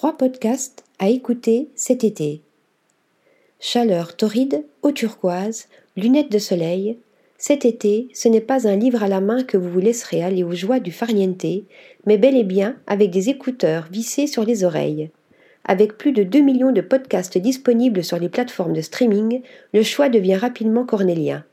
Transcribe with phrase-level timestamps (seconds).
[0.00, 2.40] Trois podcasts à écouter cet été.
[3.60, 6.96] Chaleur torride, eau turquoise, lunettes de soleil.
[7.36, 10.42] Cet été, ce n'est pas un livre à la main que vous vous laisserez aller
[10.42, 11.44] aux joies du farniente,
[12.06, 15.10] mais bel et bien avec des écouteurs vissés sur les oreilles.
[15.66, 19.42] Avec plus de 2 millions de podcasts disponibles sur les plateformes de streaming,
[19.74, 21.44] le choix devient rapidement cornélien.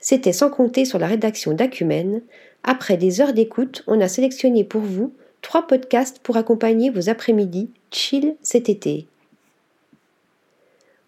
[0.00, 2.22] C'était sans compter sur la rédaction d'Acumen.
[2.64, 5.12] Après des heures d'écoute, on a sélectionné pour vous
[5.42, 9.06] trois podcasts pour accompagner vos après-midi chill cet été.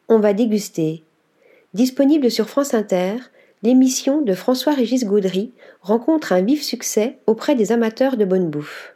[0.09, 1.03] On va déguster.
[1.73, 3.17] Disponible sur France Inter,
[3.63, 8.95] l'émission de François-Régis Gaudry rencontre un vif succès auprès des amateurs de bonne bouffe.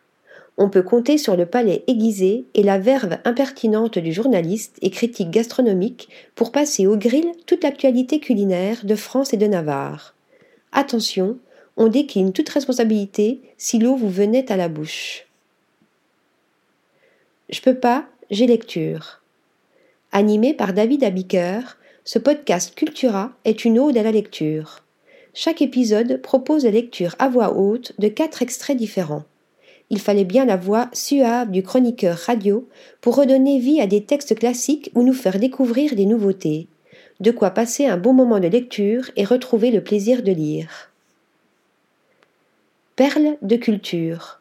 [0.58, 5.30] On peut compter sur le palais aiguisé et la verve impertinente du journaliste et critique
[5.30, 10.14] gastronomique pour passer au grill toute l'actualité culinaire de France et de Navarre.
[10.72, 11.38] Attention,
[11.76, 15.27] on décline toute responsabilité si l'eau vous venait à la bouche.
[17.48, 19.22] Je peux pas, j'ai lecture.
[20.12, 24.84] Animé par David Abiker, ce podcast Cultura est une ode à la lecture.
[25.32, 29.24] Chaque épisode propose la lecture à voix haute de quatre extraits différents.
[29.88, 32.68] Il fallait bien la voix suave du chroniqueur radio
[33.00, 36.66] pour redonner vie à des textes classiques ou nous faire découvrir des nouveautés.
[37.20, 40.90] De quoi passer un bon moment de lecture et retrouver le plaisir de lire.
[42.94, 44.40] Perles de culture.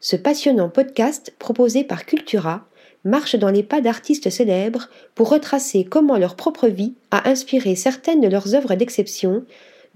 [0.00, 2.64] Ce passionnant podcast proposé par Cultura
[3.04, 8.20] marche dans les pas d'artistes célèbres pour retracer comment leur propre vie a inspiré certaines
[8.20, 9.44] de leurs œuvres d'exception,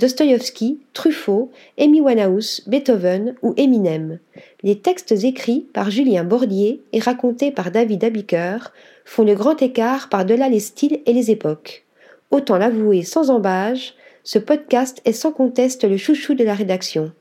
[0.00, 4.18] Dostoïevski, Truffaut, Amy Winehouse, Beethoven ou Eminem.
[4.64, 8.72] Les textes écrits par Julien Bordier et racontés par David Abiker
[9.04, 11.84] font le grand écart par-delà les styles et les époques.
[12.32, 17.12] Autant l'avouer sans embâge, ce podcast est sans conteste le chouchou de la rédaction.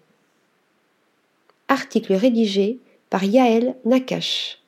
[1.72, 4.61] Article rédigé par Yaël Nakache.